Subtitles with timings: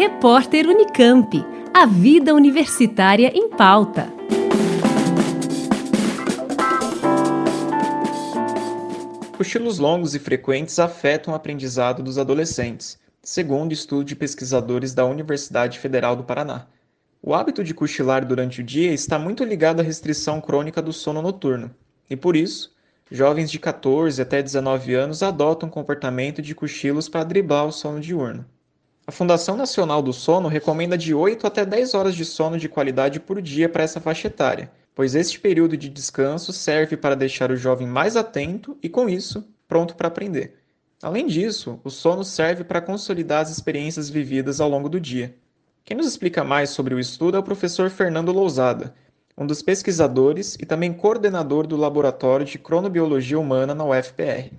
[0.00, 1.44] Repórter Unicamp.
[1.74, 4.10] A vida universitária em pauta.
[9.36, 15.78] Cochilos longos e frequentes afetam o aprendizado dos adolescentes, segundo estudo de pesquisadores da Universidade
[15.78, 16.66] Federal do Paraná.
[17.22, 21.20] O hábito de cochilar durante o dia está muito ligado à restrição crônica do sono
[21.20, 21.74] noturno,
[22.08, 22.74] e por isso,
[23.10, 28.00] jovens de 14 até 19 anos adotam um comportamento de cochilos para driblar o sono
[28.00, 28.46] diurno.
[29.10, 33.18] A Fundação Nacional do Sono recomenda de 8 até 10 horas de sono de qualidade
[33.18, 37.56] por dia para essa faixa etária, pois este período de descanso serve para deixar o
[37.56, 40.58] jovem mais atento e, com isso, pronto para aprender.
[41.02, 45.34] Além disso, o sono serve para consolidar as experiências vividas ao longo do dia.
[45.84, 48.94] Quem nos explica mais sobre o estudo é o professor Fernando Lousada,
[49.36, 54.52] um dos pesquisadores e também coordenador do Laboratório de Cronobiologia Humana na UFPR.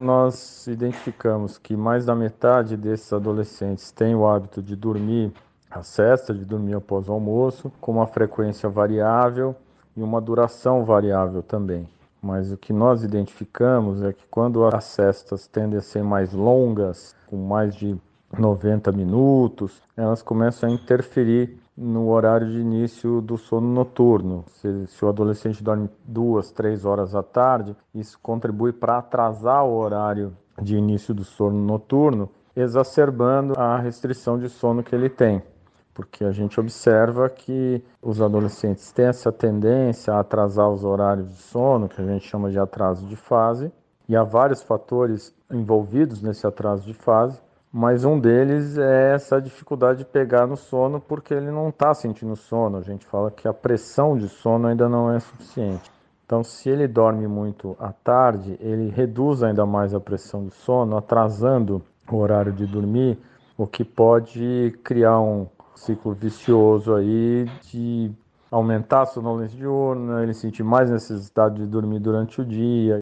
[0.00, 5.32] Nós identificamos que mais da metade desses adolescentes tem o hábito de dormir
[5.68, 9.56] a cesta, de dormir após o almoço, com uma frequência variável
[9.96, 11.88] e uma duração variável também.
[12.22, 17.16] Mas o que nós identificamos é que quando as cestas tendem a ser mais longas,
[17.26, 17.96] com mais de
[18.38, 24.44] 90 minutos, elas começam a interferir no horário de início do sono noturno.
[24.48, 29.76] Se, se, o adolescente dorme duas, três horas à tarde, isso contribui para atrasar o
[29.76, 35.40] horário de início do sono noturno, exacerbando a restrição de sono que ele tem.
[35.94, 41.42] Porque a gente observa que os adolescentes têm essa tendência a atrasar os horários de
[41.42, 43.70] sono, que a gente chama de atraso de fase,
[44.08, 47.40] e há vários fatores envolvidos nesse atraso de fase,
[47.72, 52.34] mas um deles é essa dificuldade de pegar no sono porque ele não está sentindo
[52.34, 52.78] sono.
[52.78, 55.90] A gente fala que a pressão de sono ainda não é suficiente.
[56.24, 60.96] Então, se ele dorme muito à tarde, ele reduz ainda mais a pressão de sono,
[60.96, 63.18] atrasando o horário de dormir,
[63.56, 68.10] o que pode criar um ciclo vicioso aí de
[68.50, 72.98] aumentar a sonolência diurna, ele sentir mais necessidade de dormir durante o dia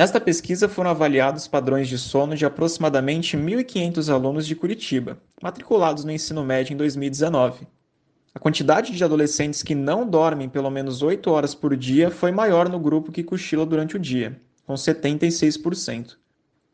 [0.00, 6.10] Nesta pesquisa foram avaliados padrões de sono de aproximadamente 1.500 alunos de Curitiba, matriculados no
[6.10, 7.68] ensino médio em 2019.
[8.34, 12.66] A quantidade de adolescentes que não dormem pelo menos 8 horas por dia foi maior
[12.66, 16.16] no grupo que cochila durante o dia, com 76%.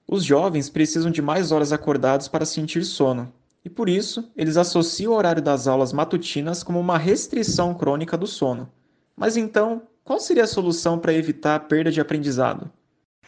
[0.06, 3.32] Os jovens precisam de mais horas acordados para sentir sono,
[3.64, 8.28] e por isso eles associam o horário das aulas matutinas como uma restrição crônica do
[8.28, 8.70] sono.
[9.16, 12.70] Mas então, qual seria a solução para evitar a perda de aprendizado?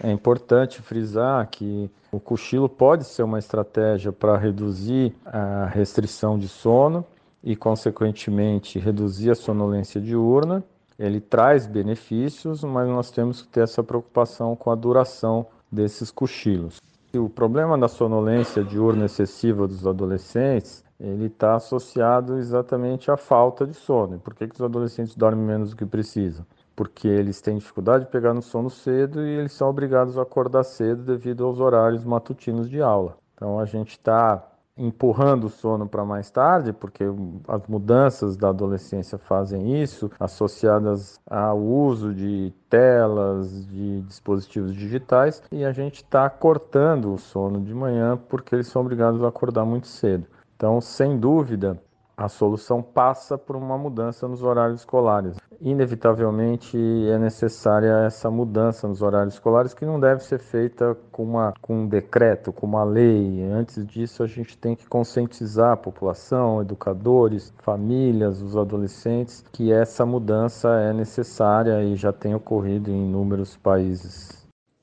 [0.03, 6.48] É importante frisar que o cochilo pode ser uma estratégia para reduzir a restrição de
[6.48, 7.04] sono
[7.42, 10.62] e, consequentemente, reduzir a sonolência diurna.
[10.98, 16.81] Ele traz benefícios, mas nós temos que ter essa preocupação com a duração desses cochilos.
[17.14, 23.75] O problema da sonolência diurna excessiva dos adolescentes ele está associado exatamente à falta de
[23.75, 24.16] sono.
[24.16, 26.44] E por que, que os adolescentes dormem menos do que precisam?
[26.78, 30.62] Porque eles têm dificuldade de pegar no sono cedo e eles são obrigados a acordar
[30.62, 33.18] cedo devido aos horários matutinos de aula.
[33.34, 37.02] Então a gente está empurrando o sono para mais tarde, porque
[37.48, 45.64] as mudanças da adolescência fazem isso, associadas ao uso de telas, de dispositivos digitais, e
[45.64, 49.88] a gente está cortando o sono de manhã porque eles são obrigados a acordar muito
[49.88, 50.28] cedo.
[50.54, 51.76] Então, sem dúvida,
[52.18, 55.36] a solução passa por uma mudança nos horários escolares.
[55.60, 61.54] Inevitavelmente é necessária essa mudança nos horários escolares, que não deve ser feita com, uma,
[61.62, 63.44] com um decreto, com uma lei.
[63.44, 70.04] Antes disso, a gente tem que conscientizar a população, educadores, famílias, os adolescentes, que essa
[70.04, 74.38] mudança é necessária e já tem ocorrido em inúmeros países.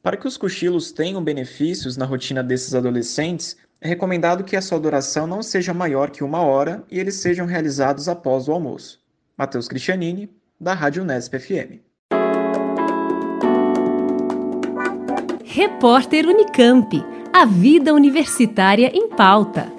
[0.05, 5.25] Para que os cochilos tenham benefícios na rotina desses adolescentes, recomendado que a sua duração
[5.25, 8.99] não seja maior que uma hora e eles sejam realizados após o almoço.
[9.37, 10.29] Matheus Cristianini,
[10.59, 11.79] da Rádio Unesp FM.
[15.43, 17.03] Repórter Unicamp.
[17.33, 19.71] A vida universitária em pauta.